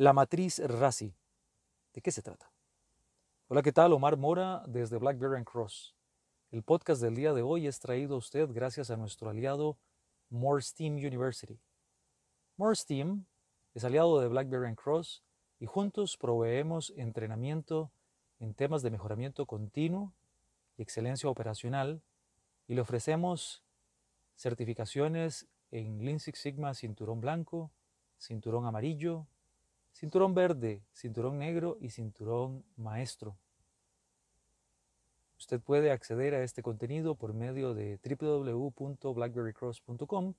[0.00, 1.14] La matriz RASI.
[1.92, 2.50] ¿De qué se trata?
[3.48, 3.92] Hola, ¿qué tal?
[3.92, 5.94] Omar Mora desde Blackberry and Cross.
[6.50, 9.76] El podcast del día de hoy es traído a usted gracias a nuestro aliado
[10.74, 11.60] Team University.
[12.86, 13.26] Team
[13.74, 15.22] es aliado de Blackberry and Cross
[15.58, 17.92] y juntos proveemos entrenamiento
[18.38, 20.14] en temas de mejoramiento continuo
[20.78, 22.00] y excelencia operacional
[22.66, 23.62] y le ofrecemos
[24.34, 27.70] certificaciones en Lean Six Sigma cinturón blanco,
[28.16, 29.26] cinturón amarillo,
[30.00, 33.36] Cinturón verde, cinturón negro y cinturón maestro.
[35.36, 40.32] Usted puede acceder a este contenido por medio de www.blackberrycross.com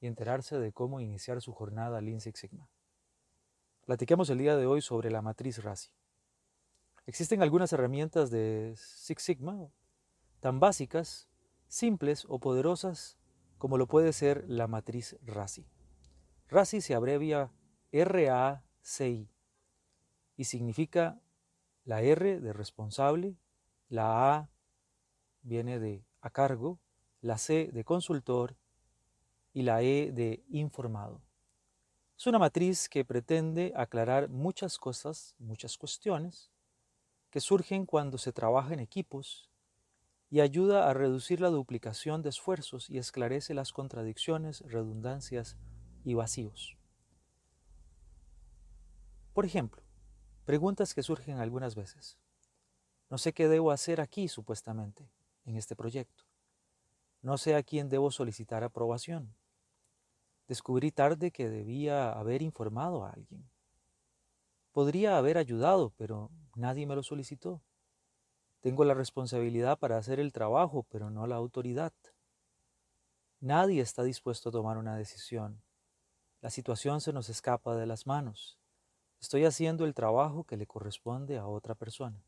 [0.00, 2.70] y enterarse de cómo iniciar su jornada Lean Six Sigma.
[3.86, 5.90] Platiquemos el día de hoy sobre la matriz RASI.
[7.06, 9.68] Existen algunas herramientas de Six Sigma
[10.38, 11.28] tan básicas,
[11.66, 13.18] simples o poderosas
[13.58, 15.66] como lo puede ser la matriz RASI.
[16.46, 17.50] RASI se abrevia
[17.90, 19.28] RA CI
[20.36, 21.20] y significa
[21.84, 23.36] la R de responsable,
[23.88, 24.48] la A
[25.42, 26.78] viene de a cargo,
[27.20, 28.56] la C de consultor
[29.52, 31.20] y la E de informado.
[32.16, 36.50] Es una matriz que pretende aclarar muchas cosas, muchas cuestiones
[37.30, 39.50] que surgen cuando se trabaja en equipos
[40.30, 45.58] y ayuda a reducir la duplicación de esfuerzos y esclarece las contradicciones, redundancias
[46.04, 46.77] y vacíos.
[49.38, 49.84] Por ejemplo,
[50.46, 52.18] preguntas que surgen algunas veces.
[53.08, 55.08] No sé qué debo hacer aquí supuestamente,
[55.44, 56.24] en este proyecto.
[57.22, 59.36] No sé a quién debo solicitar aprobación.
[60.48, 63.48] Descubrí tarde que debía haber informado a alguien.
[64.72, 67.62] Podría haber ayudado, pero nadie me lo solicitó.
[68.58, 71.92] Tengo la responsabilidad para hacer el trabajo, pero no la autoridad.
[73.38, 75.62] Nadie está dispuesto a tomar una decisión.
[76.40, 78.57] La situación se nos escapa de las manos.
[79.20, 82.22] Estoy haciendo el trabajo que le corresponde a otra persona.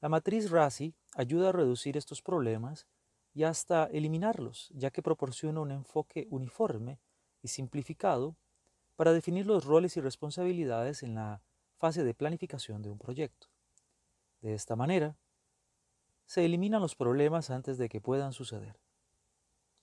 [0.00, 2.86] La matriz RASI ayuda a reducir estos problemas
[3.34, 6.98] y hasta eliminarlos, ya que proporciona un enfoque uniforme
[7.42, 8.36] y simplificado
[8.96, 11.40] para definir los roles y responsabilidades en la
[11.78, 13.46] fase de planificación de un proyecto.
[14.40, 15.16] De esta manera,
[16.26, 18.78] se eliminan los problemas antes de que puedan suceder.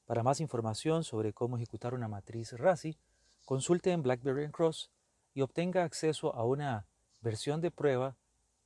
[0.06, 2.98] Para más información sobre cómo ejecutar una matriz RASI,
[3.46, 4.92] consulte en BlackBerry Cross
[5.36, 6.88] y obtenga acceso a una
[7.22, 8.18] versión de prueba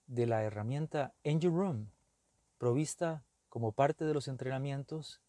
[0.08, 1.92] de la herramienta Engine Room,
[2.58, 5.20] provista como parte de los entrenamientos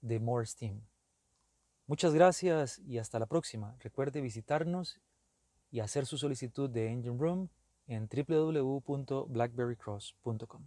[0.00, 0.80] de Morse Team.
[1.86, 3.74] Muchas gracias y hasta la próxima.
[3.80, 5.00] Recuerde visitarnos
[5.70, 7.48] y hacer su solicitud de Engine Room
[7.86, 10.62] en www.blackberrycross.com.